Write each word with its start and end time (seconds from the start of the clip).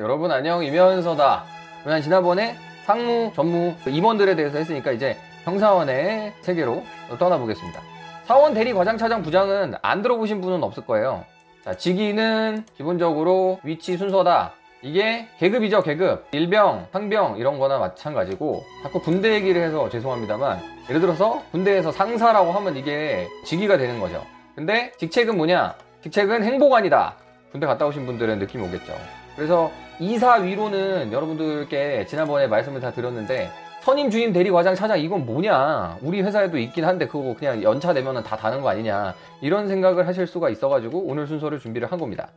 여러분 0.00 0.32
안녕 0.32 0.64
이면서다. 0.64 1.44
그냥 1.84 2.00
지난번에 2.00 2.56
상무, 2.86 3.32
전무, 3.34 3.74
임원들에 3.86 4.34
대해서 4.34 4.56
했으니까 4.56 4.92
이제 4.92 5.18
형사원의 5.44 6.32
세계로 6.40 6.82
떠나보겠습니다. 7.18 7.82
사원 8.24 8.54
대리 8.54 8.72
과장 8.72 8.96
차장 8.96 9.22
부장은 9.22 9.74
안 9.82 10.00
들어보신 10.00 10.40
분은 10.40 10.62
없을 10.62 10.86
거예요. 10.86 11.26
자, 11.66 11.74
직위는 11.74 12.64
기본적으로 12.78 13.60
위치 13.62 13.98
순서다. 13.98 14.54
이게 14.80 15.28
계급이죠, 15.38 15.82
계급. 15.82 16.28
일병, 16.32 16.86
상병 16.92 17.36
이런 17.36 17.58
거나 17.58 17.76
마찬가지고 17.76 18.64
자꾸 18.82 19.02
군대 19.02 19.34
얘기를 19.34 19.62
해서 19.62 19.90
죄송합니다만 19.90 20.62
예를 20.88 21.02
들어서 21.02 21.42
군대에서 21.52 21.92
상사라고 21.92 22.52
하면 22.52 22.78
이게 22.78 23.28
직위가 23.44 23.76
되는 23.76 24.00
거죠. 24.00 24.24
근데 24.54 24.92
직책은 24.96 25.36
뭐냐? 25.36 25.74
직책은 26.02 26.42
행보관이다. 26.42 27.16
군대 27.52 27.66
갔다 27.66 27.84
오신 27.84 28.06
분들은 28.06 28.38
느낌이 28.38 28.66
오겠죠. 28.66 28.94
그래서 29.36 29.70
이사 30.00 30.36
위로는 30.36 31.12
여러분들께 31.12 32.06
지난번에 32.06 32.46
말씀을 32.46 32.80
다 32.80 32.90
드렸는데 32.90 33.50
선임, 33.82 34.10
주임, 34.10 34.32
대리, 34.32 34.50
과장, 34.50 34.74
차장 34.74 34.98
이건 34.98 35.26
뭐냐? 35.26 35.98
우리 36.02 36.22
회사에도 36.22 36.58
있긴 36.58 36.86
한데 36.86 37.06
그거 37.06 37.34
그냥 37.38 37.62
연차 37.62 37.92
되면은 37.92 38.22
다 38.22 38.36
다는 38.36 38.62
거 38.62 38.70
아니냐? 38.70 39.14
이런 39.42 39.68
생각을 39.68 40.06
하실 40.06 40.26
수가 40.26 40.48
있어가지고 40.48 41.00
오늘 41.00 41.26
순서를 41.26 41.58
준비를 41.58 41.92
한 41.92 41.98
겁니다. 41.98 42.28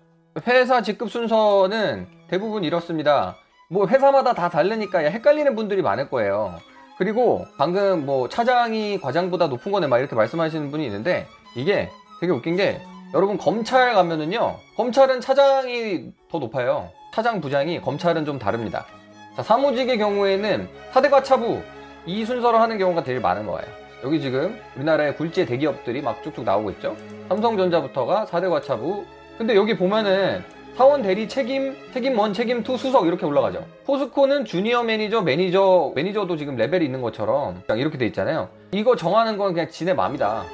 회사 0.46 0.82
직급 0.82 1.10
순서는 1.10 2.08
대부분 2.28 2.66
이렇습니다. 2.66 3.38
뭐 3.70 3.88
회사마다 3.88 4.34
다 4.34 4.50
다르니까 4.50 5.00
헷갈리는 5.00 5.56
분들이 5.56 5.82
많을 5.82 6.10
거예요. 6.10 6.56
그리고 6.98 7.46
방금 7.58 8.06
뭐 8.06 8.28
차장이 8.28 9.00
과장보다 9.00 9.48
높은 9.48 9.72
거네 9.72 9.88
막 9.88 10.00
이렇게 10.00 10.16
말씀하시는 10.16 10.70
분이 10.70 10.86
있는데 10.86 11.28
이게 11.56 11.90
되게 12.20 12.32
웃긴 12.34 12.58
게 12.58 12.82
여러분 13.14 13.38
검찰 13.38 13.94
가면은요 13.94 14.58
검찰은 14.76 15.22
차장이 15.22 16.12
더 16.30 16.40
높아요. 16.40 16.90
차장 17.14 17.42
부장이 17.42 17.80
검찰은 17.80 18.26
좀 18.26 18.40
다릅니다. 18.40 18.88
자, 19.36 19.44
사무직의 19.44 20.00
경우에는 20.00 20.68
사대과차부 20.92 21.62
이 22.08 22.26
순서로 22.26 22.58
하는 22.58 22.80
경우가 22.80 23.04
되게 23.04 23.20
많은 23.20 23.46
거예요. 23.46 23.68
여기 24.04 24.20
지금 24.20 24.60
우리나라의 24.76 25.16
굴지의 25.16 25.46
대기업들이 25.46 26.02
막 26.02 26.24
쭉쭉 26.24 26.44
나오고 26.44 26.72
있죠. 26.72 26.98
삼성전자부터가 27.30 28.26
사대과차부. 28.26 29.06
근데 29.38 29.56
여기 29.56 29.78
보면은 29.78 30.44
사원 30.76 31.04
대리 31.04 31.30
책임, 31.30 31.78
책임 31.94 32.18
one, 32.18 32.34
책임 32.34 32.64
two, 32.64 32.78
수석 32.78 33.06
이렇게 33.06 33.28
올라가죠. 33.28 33.64
포스코는 33.86 34.46
주니어 34.46 34.82
매니저, 34.82 35.22
매니저, 35.22 35.92
매니저도 35.94 36.36
지금 36.36 36.56
레벨이 36.56 36.84
있는 36.84 37.04
것처럼 37.04 37.62
그냥 37.68 37.80
이렇게 37.80 38.00
돼 38.00 38.08
있잖아요. 38.08 38.50
이거 38.72 38.96
정하는 38.96 39.38
건 39.38 39.54
그냥 39.54 39.70
지네 39.70 39.94
맘이다. 39.94 40.46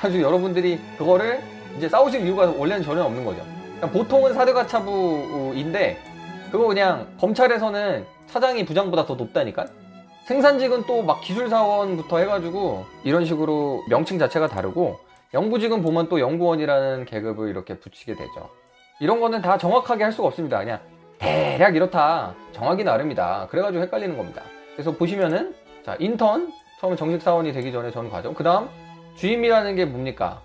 아주 0.00 0.22
여러분들이 0.22 0.78
그거를 0.96 1.40
이제 1.76 1.88
싸우실 1.88 2.24
이유가 2.24 2.52
원래는 2.56 2.84
전혀 2.84 3.02
없는 3.02 3.24
거죠. 3.24 3.42
보통은 3.92 4.32
사대과 4.32 4.66
차부인데 4.66 6.13
그거 6.54 6.68
그냥 6.68 7.08
검찰에서는 7.18 8.06
차장이 8.28 8.64
부장보다 8.64 9.06
더 9.06 9.16
높다니까? 9.16 9.66
생산직은 10.26 10.86
또 10.86 11.02
막 11.02 11.20
기술사원부터 11.20 12.18
해가지고 12.18 12.84
이런 13.02 13.24
식으로 13.24 13.82
명칭 13.88 14.20
자체가 14.20 14.46
다르고 14.46 15.00
연구직은 15.34 15.82
보면 15.82 16.08
또 16.08 16.20
연구원이라는 16.20 17.06
계급을 17.06 17.48
이렇게 17.48 17.80
붙이게 17.80 18.14
되죠. 18.14 18.50
이런 19.00 19.18
거는 19.18 19.42
다 19.42 19.58
정확하게 19.58 20.04
할 20.04 20.12
수가 20.12 20.28
없습니다. 20.28 20.60
그냥 20.60 20.78
대략 21.18 21.74
이렇다. 21.74 22.36
정하기 22.52 22.84
나름이다. 22.84 23.48
그래가지고 23.50 23.82
헷갈리는 23.82 24.16
겁니다. 24.16 24.42
그래서 24.74 24.92
보시면은 24.92 25.56
자 25.84 25.96
인턴 25.98 26.52
처음에 26.80 26.94
정식 26.94 27.20
사원이 27.20 27.52
되기 27.52 27.72
전에 27.72 27.90
전 27.90 28.08
과정 28.08 28.32
그 28.32 28.44
다음 28.44 28.68
주임이라는 29.16 29.74
게 29.74 29.86
뭡니까? 29.86 30.40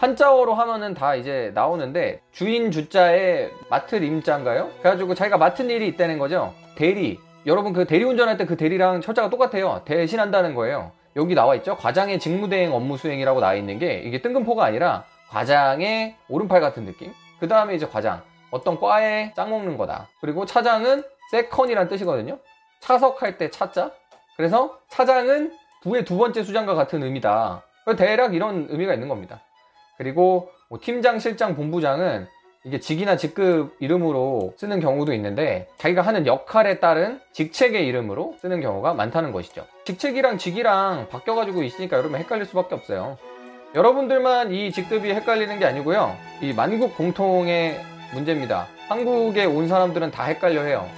한자어로 0.00 0.54
하면은 0.54 0.94
다 0.94 1.14
이제 1.14 1.52
나오는데 1.54 2.22
주인 2.32 2.70
주자에 2.70 3.50
맡을 3.68 4.02
임자인가요? 4.02 4.70
그래가지고 4.78 5.14
자기가 5.14 5.36
맡은 5.36 5.68
일이 5.68 5.86
있다는 5.88 6.18
거죠. 6.18 6.54
대리. 6.74 7.18
여러분 7.44 7.74
그 7.74 7.84
대리 7.84 8.04
운전할 8.04 8.38
때 8.38 8.46
그 8.46 8.56
대리랑 8.56 9.02
철자가 9.02 9.28
똑같아요. 9.28 9.82
대신한다는 9.84 10.54
거예요. 10.54 10.92
여기 11.16 11.34
나와 11.34 11.54
있죠. 11.56 11.76
과장의 11.76 12.18
직무대행 12.18 12.72
업무 12.72 12.96
수행이라고 12.96 13.40
나와 13.40 13.54
있는 13.54 13.78
게 13.78 13.98
이게 13.98 14.22
뜬금포가 14.22 14.64
아니라 14.64 15.04
과장의 15.28 16.16
오른팔 16.30 16.62
같은 16.62 16.86
느낌. 16.86 17.12
그 17.38 17.46
다음에 17.46 17.74
이제 17.74 17.86
과장. 17.86 18.22
어떤 18.50 18.80
과에 18.80 19.34
짱 19.36 19.50
먹는 19.50 19.76
거다. 19.76 20.08
그리고 20.22 20.46
차장은 20.46 21.02
세컨이란 21.30 21.88
뜻이거든요. 21.88 22.38
차석할 22.80 23.36
때 23.36 23.50
차자. 23.50 23.90
그래서 24.38 24.78
차장은 24.88 25.52
부의 25.82 26.06
두 26.06 26.16
번째 26.16 26.42
수장과 26.42 26.74
같은 26.74 27.02
의미다. 27.02 27.62
대략 27.98 28.34
이런 28.34 28.66
의미가 28.70 28.94
있는 28.94 29.08
겁니다. 29.08 29.42
그리고 30.00 30.48
뭐 30.70 30.78
팀장, 30.82 31.18
실장, 31.18 31.54
본부장은 31.54 32.26
이게 32.64 32.80
직이나 32.80 33.18
직급 33.18 33.76
이름으로 33.80 34.54
쓰는 34.56 34.80
경우도 34.80 35.12
있는데 35.12 35.68
자기가 35.76 36.00
하는 36.00 36.26
역할에 36.26 36.80
따른 36.80 37.20
직책의 37.32 37.86
이름으로 37.86 38.34
쓰는 38.40 38.62
경우가 38.62 38.94
많다는 38.94 39.30
것이죠. 39.30 39.66
직책이랑 39.84 40.38
직이랑 40.38 41.08
바뀌어가지고 41.10 41.62
있으니까 41.64 41.98
여러분 41.98 42.18
헷갈릴 42.18 42.46
수밖에 42.46 42.74
없어요. 42.76 43.18
여러분들만 43.74 44.54
이 44.54 44.72
직급이 44.72 45.10
헷갈리는 45.10 45.58
게 45.58 45.66
아니고요. 45.66 46.16
이 46.40 46.54
만국 46.54 46.96
공통의 46.96 47.78
문제입니다. 48.14 48.68
한국에 48.88 49.44
온 49.44 49.68
사람들은 49.68 50.12
다 50.12 50.24
헷갈려 50.24 50.62
해요. 50.62 50.88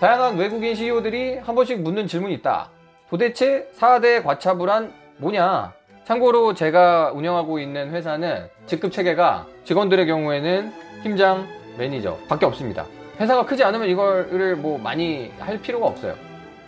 다양한 0.00 0.36
외국인 0.36 0.74
CEO들이 0.74 1.38
한 1.38 1.54
번씩 1.54 1.80
묻는 1.80 2.08
질문이 2.08 2.34
있다. 2.34 2.70
도대체 3.08 3.70
4대 3.78 4.24
과차불안 4.24 4.92
뭐냐? 5.18 5.77
참고로 6.08 6.54
제가 6.54 7.12
운영하고 7.12 7.58
있는 7.58 7.90
회사는 7.90 8.48
직급 8.64 8.92
체계가 8.92 9.46
직원들의 9.64 10.06
경우에는 10.06 10.72
팀장, 11.02 11.46
매니저 11.76 12.16
밖에 12.26 12.46
없습니다. 12.46 12.86
회사가 13.20 13.44
크지 13.44 13.62
않으면 13.62 13.90
이거를 13.90 14.56
뭐 14.56 14.78
많이 14.78 15.30
할 15.38 15.60
필요가 15.60 15.86
없어요. 15.86 16.14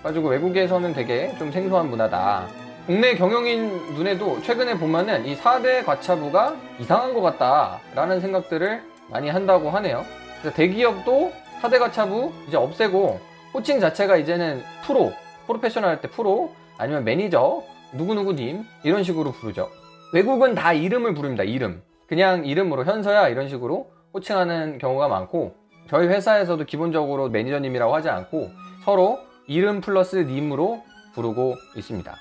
가지고 0.03 0.29
외국에서는 0.29 0.93
되게 0.93 1.35
좀 1.39 1.51
생소한 1.51 1.89
문화다. 1.89 2.49
국내 2.87 3.15
경영인 3.15 3.95
눈에도 3.95 4.43
최근에 4.43 4.77
보면은 4.77 5.25
이 5.25 5.35
4대 5.35 5.87
과차부가 5.87 6.55
이상한 6.79 7.15
것 7.15 7.23
같다라는 7.23 8.21
생각들을 8.21 8.83
많이 9.09 9.31
한다고 9.31 9.71
하네요. 9.71 10.05
그래서 10.43 10.55
대기업도 10.55 11.33
사대과차부 11.63 12.31
이제 12.47 12.59
없애고 12.59 13.19
호칭 13.55 13.81
자체가 13.81 14.19
이제는 14.19 14.63
프로, 14.85 15.15
프로페셔널 15.47 15.89
할 15.89 16.01
때 16.03 16.09
프로 16.09 16.53
아니면 16.77 17.05
매니저 17.05 17.63
누구누구님 17.93 18.65
이런 18.85 19.03
식으로 19.03 19.33
부르죠. 19.33 19.71
외국은 20.13 20.55
다 20.55 20.73
이름을 20.73 21.15
부릅니다. 21.15 21.45
이름. 21.45 21.83
그냥 22.07 22.45
이름으로 22.45 22.85
현서야 22.85 23.29
이런 23.29 23.49
식으로 23.49 23.91
호칭하는 24.15 24.79
경우가 24.79 25.09
많고 25.09 25.55
저희 25.89 26.09
회사에서도 26.09 26.65
기본적으로 26.65 27.29
매니저님이라고 27.29 27.95
하지 27.95 28.09
않고 28.09 28.51
서로 28.85 29.19
이름 29.47 29.81
플러스 29.81 30.17
님으로 30.17 30.83
부르고 31.15 31.57
있습니다. 31.77 32.17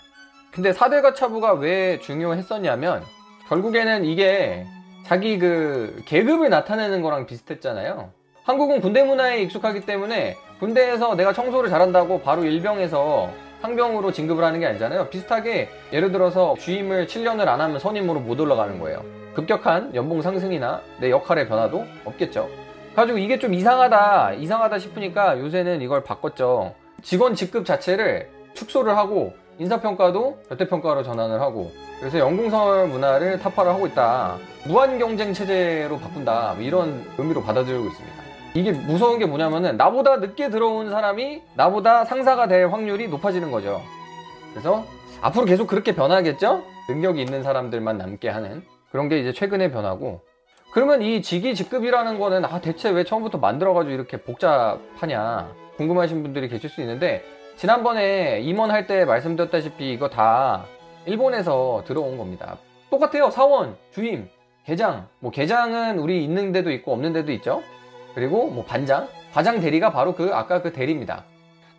근데 0.51 0.71
4대 0.71 1.01
가 1.01 1.13
차부가 1.13 1.53
왜 1.53 1.99
중요했었냐면 1.99 3.03
결국에는 3.47 4.05
이게 4.05 4.65
자기 5.05 5.39
그 5.39 6.01
계급을 6.05 6.49
나타내는 6.49 7.01
거랑 7.01 7.25
비슷했잖아요. 7.25 8.11
한국은 8.43 8.81
군대 8.81 9.03
문화에 9.03 9.41
익숙하기 9.43 9.81
때문에 9.81 10.35
군대에서 10.59 11.15
내가 11.15 11.33
청소를 11.33 11.69
잘한다고 11.69 12.21
바로 12.21 12.43
일병에서 12.43 13.31
상병으로 13.61 14.11
진급을 14.11 14.43
하는 14.43 14.59
게 14.59 14.65
아니잖아요. 14.65 15.09
비슷하게 15.09 15.69
예를 15.91 16.11
들어서 16.11 16.55
주임을 16.57 17.07
7년을 17.07 17.47
안 17.47 17.61
하면 17.61 17.79
선임으로 17.79 18.19
못 18.19 18.39
올라가는 18.39 18.79
거예요. 18.79 19.03
급격한 19.33 19.95
연봉 19.95 20.21
상승이나 20.21 20.81
내 20.99 21.09
역할의 21.11 21.47
변화도 21.47 21.85
없겠죠. 22.05 22.49
가지고 22.95 23.17
이게 23.17 23.37
좀 23.37 23.53
이상하다, 23.53 24.33
이상하다 24.33 24.79
싶으니까 24.79 25.39
요새는 25.39 25.81
이걸 25.81 26.03
바꿨죠. 26.03 26.73
직원 27.01 27.35
직급 27.35 27.65
자체를 27.65 28.29
축소를 28.53 28.97
하고 28.97 29.33
인사평가도 29.59 30.39
절대평가로 30.49 31.03
전환을 31.03 31.41
하고 31.41 31.71
그래서 31.99 32.17
연공설 32.17 32.87
문화를 32.87 33.39
타파를 33.39 33.71
하고 33.71 33.87
있다. 33.87 34.37
무한 34.65 34.97
경쟁 34.97 35.33
체제로 35.33 35.97
바꾼다. 35.99 36.53
뭐 36.55 36.63
이런 36.63 37.05
의미로 37.17 37.43
받아들이고 37.43 37.85
있습니다. 37.85 38.28
이게 38.55 38.71
무서운 38.71 39.19
게 39.19 39.25
뭐냐면은 39.25 39.77
나보다 39.77 40.17
늦게 40.17 40.49
들어온 40.49 40.89
사람이 40.89 41.41
나보다 41.55 42.05
상사가 42.05 42.47
될 42.47 42.67
확률이 42.67 43.07
높아지는 43.07 43.51
거죠. 43.51 43.81
그래서 44.51 44.85
앞으로 45.21 45.45
계속 45.45 45.67
그렇게 45.67 45.93
변하겠죠? 45.93 46.63
능력이 46.89 47.21
있는 47.21 47.43
사람들만 47.43 47.97
남게 47.97 48.29
하는 48.29 48.63
그런 48.91 49.09
게 49.09 49.19
이제 49.19 49.31
최근의 49.31 49.71
변화고 49.71 50.21
그러면 50.71 51.01
이 51.01 51.21
직위 51.21 51.53
직급이라는 51.55 52.19
거는 52.19 52.45
아 52.45 52.59
대체 52.61 52.89
왜 52.89 53.03
처음부터 53.03 53.37
만들어가지고 53.37 53.93
이렇게 53.93 54.17
복잡하냐 54.17 55.51
궁금하신 55.77 56.23
분들이 56.23 56.49
계실 56.49 56.69
수 56.69 56.81
있는데 56.81 57.23
지난번에 57.55 58.39
임원할 58.41 58.87
때 58.87 59.05
말씀드렸다시피 59.05 59.91
이거 59.91 60.09
다 60.09 60.65
일본에서 61.05 61.83
들어온 61.85 62.17
겁니다. 62.17 62.57
똑같아요. 62.89 63.29
사원, 63.29 63.77
주임, 63.91 64.29
계장. 64.65 65.07
뭐 65.19 65.31
계장은 65.31 65.99
우리 65.99 66.23
있는 66.23 66.51
데도 66.51 66.71
있고 66.71 66.93
없는 66.93 67.13
데도 67.13 67.31
있죠. 67.33 67.61
그리고 68.15 68.47
뭐 68.47 68.65
반장, 68.65 69.07
과장 69.33 69.59
대리가 69.59 69.91
바로 69.91 70.15
그 70.15 70.31
아까 70.33 70.61
그 70.61 70.73
대리입니다. 70.73 71.23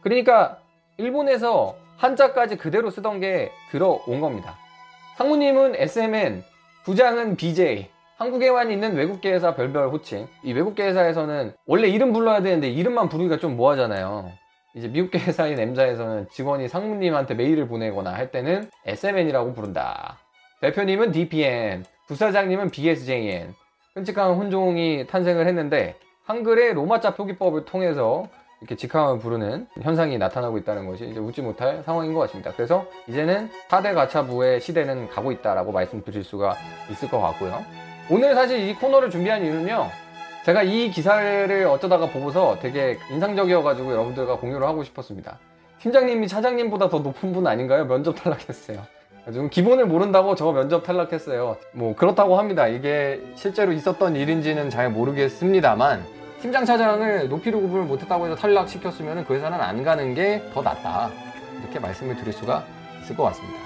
그러니까 0.02 0.58
일본에서 0.96 1.76
한자까지 1.96 2.56
그대로 2.56 2.90
쓰던 2.90 3.20
게 3.20 3.52
들어온 3.70 4.20
겁니다. 4.20 4.56
상무님은 5.16 5.74
SMN, 5.76 6.44
부장은 6.84 7.36
BJ, 7.36 7.88
한국에만 8.16 8.70
있는 8.70 8.96
외국계 8.96 9.32
회사 9.32 9.54
별별 9.54 9.88
호칭. 9.88 10.28
이 10.42 10.52
외국계 10.52 10.84
회사에서는 10.86 11.54
원래 11.66 11.88
이름 11.88 12.12
불러야 12.12 12.42
되는데 12.42 12.68
이름만 12.68 13.08
부르기가 13.08 13.38
좀 13.38 13.56
뭐하잖아요. 13.56 14.30
이제 14.74 14.88
미국계 14.88 15.18
회사인 15.18 15.58
M사에서는 15.58 16.28
직원이 16.30 16.68
상무님한테 16.68 17.34
메일을 17.34 17.66
보내거나 17.66 18.12
할 18.12 18.30
때는 18.30 18.70
SMN이라고 18.86 19.52
부른다. 19.52 20.18
대표님은 20.60 21.12
DPN, 21.12 21.84
부사장님은 22.08 22.70
BSJN. 22.70 23.54
끔찍한 23.94 24.34
혼종이 24.34 25.06
탄생을 25.06 25.46
했는데 25.48 25.96
한글의 26.30 26.74
로마자 26.74 27.14
표기법을 27.14 27.64
통해서 27.64 28.28
이렇게 28.60 28.76
직함을 28.76 29.18
부르는 29.18 29.66
현상이 29.82 30.16
나타나고 30.16 30.58
있다는 30.58 30.86
것이 30.86 31.08
이제 31.08 31.18
웃지 31.18 31.42
못할 31.42 31.82
상황인 31.84 32.14
것 32.14 32.20
같습니다. 32.20 32.52
그래서 32.54 32.86
이제는 33.08 33.50
4대 33.68 33.94
가차부의 33.94 34.60
시대는 34.60 35.08
가고 35.08 35.32
있다라고 35.32 35.72
말씀드릴 35.72 36.22
수가 36.22 36.54
있을 36.90 37.10
것 37.10 37.18
같고요. 37.18 37.64
오늘 38.10 38.34
사실 38.36 38.60
이 38.60 38.74
코너를 38.74 39.10
준비한 39.10 39.44
이유는요. 39.44 39.88
제가 40.44 40.62
이 40.62 40.90
기사를 40.90 41.66
어쩌다가 41.66 42.06
보고서 42.06 42.58
되게 42.60 42.96
인상적이어가지고 43.10 43.90
여러분들과 43.90 44.36
공유를 44.36 44.64
하고 44.66 44.84
싶었습니다. 44.84 45.38
팀장님이 45.80 46.28
차장님보다 46.28 46.90
더 46.90 47.00
높은 47.00 47.32
분 47.32 47.48
아닌가요? 47.48 47.86
면접 47.86 48.14
탈락했어요. 48.14 48.82
좀 49.34 49.50
기본을 49.50 49.86
모른다고 49.86 50.36
저 50.36 50.52
면접 50.52 50.84
탈락했어요. 50.84 51.56
뭐 51.72 51.96
그렇다고 51.96 52.38
합니다. 52.38 52.68
이게 52.68 53.20
실제로 53.34 53.72
있었던 53.72 54.14
일인지는 54.14 54.70
잘 54.70 54.90
모르겠습니다만 54.90 56.19
팀장 56.40 56.64
차장을 56.64 57.28
높이로 57.28 57.60
구분을 57.60 57.84
못했다고 57.84 58.26
해서 58.26 58.34
탈락시켰으면 58.36 59.24
그 59.26 59.34
회사는 59.34 59.60
안 59.60 59.82
가는 59.82 60.14
게 60.14 60.42
더 60.54 60.62
낫다. 60.62 61.10
이렇게 61.60 61.78
말씀을 61.78 62.16
드릴 62.16 62.32
수가 62.32 62.64
있을 63.02 63.14
것 63.16 63.24
같습니다. 63.24 63.58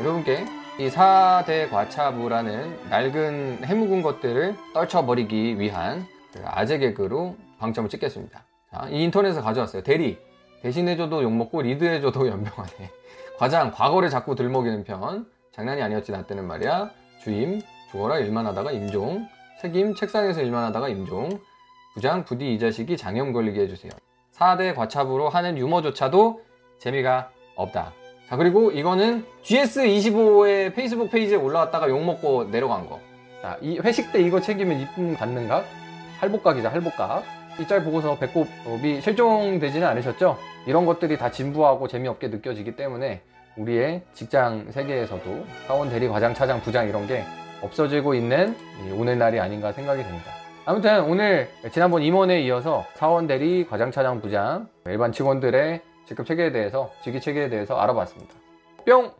여러분께 0.00 0.44
이 0.78 0.88
4대 0.88 1.68
과차부라는 1.70 2.90
낡은 2.90 3.64
해묵은 3.64 4.02
것들을 4.02 4.54
떨쳐버리기 4.74 5.58
위한 5.58 6.06
그 6.32 6.42
아재 6.44 6.78
개그로 6.78 7.34
방점을 7.58 7.88
찍겠습니다. 7.90 8.44
자, 8.72 8.86
이 8.90 9.02
인터넷에서 9.04 9.42
가져왔어요. 9.42 9.82
대리. 9.82 10.18
대신해줘도 10.62 11.22
욕먹고 11.22 11.62
리드해줘도 11.62 12.28
연병하네. 12.28 12.90
과장, 13.38 13.70
과거를 13.72 14.10
자꾸 14.10 14.34
들먹이는 14.34 14.84
편. 14.84 15.26
장난이 15.52 15.82
아니었지, 15.82 16.12
나 16.12 16.22
때는 16.22 16.46
말이야. 16.46 16.90
주임, 17.22 17.60
죽어라 17.90 18.18
일만 18.18 18.46
하다가 18.46 18.72
임종. 18.72 19.26
책임, 19.60 19.94
책상에서 19.94 20.42
일만 20.42 20.64
하다가 20.64 20.88
임종. 20.88 21.30
부장, 21.96 22.26
부디 22.26 22.52
이 22.52 22.58
자식이 22.58 22.98
장염 22.98 23.32
걸리게 23.32 23.58
해주세요. 23.62 23.90
4대 24.34 24.74
과차부로 24.74 25.30
하는 25.30 25.56
유머조차도 25.56 26.42
재미가 26.78 27.30
없다. 27.54 27.94
자, 28.28 28.36
그리고 28.36 28.70
이거는 28.70 29.24
GS25의 29.42 30.74
페이스북 30.74 31.10
페이지에 31.10 31.38
올라왔다가 31.38 31.88
욕먹고 31.88 32.50
내려간 32.50 32.86
거. 32.86 33.00
자, 33.40 33.56
이 33.62 33.78
회식 33.78 34.12
때 34.12 34.20
이거 34.20 34.42
책임은 34.42 34.78
이쁨 34.78 35.16
받는 35.16 35.48
각? 35.48 35.64
할복각이자 36.20 36.70
할복각. 36.70 37.24
이 37.58 37.66
짤 37.66 37.82
보고서 37.82 38.18
배꼽이 38.18 39.00
실종되지는 39.00 39.88
않으셨죠? 39.88 40.36
이런 40.66 40.84
것들이 40.84 41.16
다 41.16 41.30
진부하고 41.30 41.88
재미없게 41.88 42.28
느껴지기 42.28 42.76
때문에 42.76 43.22
우리의 43.56 44.02
직장 44.12 44.70
세계에서도 44.70 45.46
사원 45.66 45.88
대리 45.88 46.08
과장 46.08 46.34
차장 46.34 46.60
부장 46.60 46.86
이런 46.86 47.06
게 47.06 47.24
없어지고 47.62 48.14
있는 48.14 48.54
이 48.86 48.90
오늘날이 48.92 49.40
아닌가 49.40 49.72
생각이 49.72 50.02
듭니다. 50.02 50.45
아무튼 50.68 51.04
오늘 51.04 51.48
지난번 51.70 52.02
임원에 52.02 52.40
이어서 52.40 52.84
사원 52.94 53.28
대리 53.28 53.64
과장 53.64 53.92
차장 53.92 54.20
부장 54.20 54.68
일반 54.84 55.12
직원들의 55.12 55.80
직급 56.06 56.26
체계에 56.26 56.50
대해서 56.50 56.90
직위 57.04 57.20
체계에 57.20 57.48
대해서 57.48 57.76
알아봤습니다. 57.78 58.34
뿅! 58.84 59.12